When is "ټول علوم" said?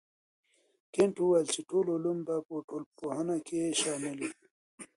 1.69-2.17